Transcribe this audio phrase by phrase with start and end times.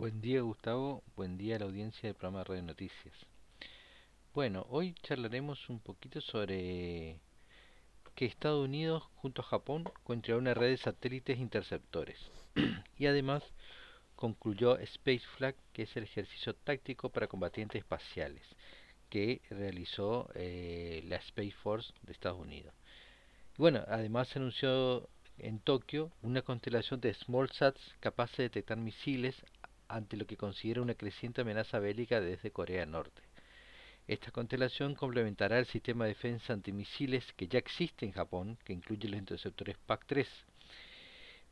[0.00, 3.14] Buen día Gustavo, buen día a la audiencia del programa Radio Noticias.
[4.32, 7.20] Bueno, hoy charlaremos un poquito sobre
[8.14, 12.16] que Estados Unidos junto a Japón construyeron una red de satélites interceptores
[12.96, 13.42] y además
[14.16, 18.46] concluyó Space Flag, que es el ejercicio táctico para combatientes espaciales
[19.10, 22.72] que realizó eh, la Space Force de Estados Unidos.
[23.58, 29.36] bueno, además se anunció en Tokio una constelación de small sats capaces de detectar misiles
[29.90, 33.22] ante lo que considera una creciente amenaza bélica desde Corea del Norte.
[34.06, 39.08] Esta constelación complementará el sistema de defensa antimisiles que ya existe en Japón, que incluye
[39.08, 40.26] los interceptores PAC-3.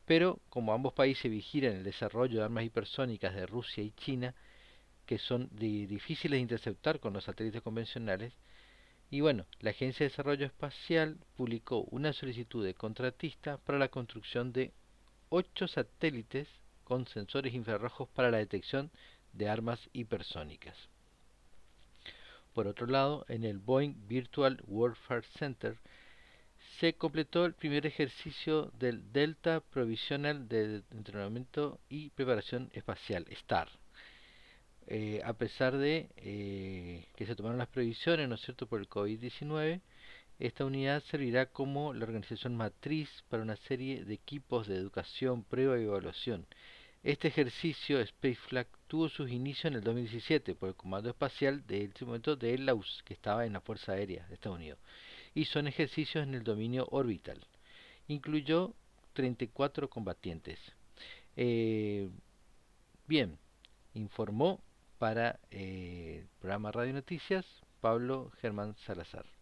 [0.07, 4.35] Pero, como ambos países vigilan el desarrollo de armas hipersónicas de Rusia y China,
[5.07, 8.33] que son difíciles de interceptar con los satélites convencionales,
[9.11, 14.53] y bueno, la Agencia de Desarrollo Espacial publicó una solicitud de contratista para la construcción
[14.53, 14.73] de
[15.31, 16.49] ocho satélites
[16.89, 18.91] con sensores infrarrojos para la detección
[19.35, 20.75] de armas hipersónicas.
[22.55, 25.77] Por otro lado, en el Boeing Virtual Warfare Center
[26.81, 33.69] se completó el primer ejercicio del Delta Provisional de Entrenamiento y Preparación Espacial, STAR.
[34.87, 38.89] Eh, a pesar de eh, que se tomaron las previsiones, ¿no es cierto?, por el
[38.89, 39.83] COVID-19,
[40.39, 45.79] esta unidad servirá como la organización matriz para una serie de equipos de educación, prueba
[45.79, 46.47] y evaluación
[47.03, 51.85] este ejercicio Space Flag tuvo sus inicios en el 2017 por el Comando Espacial de
[51.85, 54.79] ese momento de LAUS, que estaba en la Fuerza Aérea de Estados Unidos,
[55.35, 57.47] y son ejercicios en el dominio orbital.
[58.09, 58.75] Incluyó
[59.13, 60.59] 34 combatientes.
[61.37, 62.09] Eh,
[63.07, 63.39] bien,
[63.95, 64.61] informó
[64.99, 67.47] para eh, el programa Radio Noticias
[67.81, 69.38] Pablo Germán Salazar.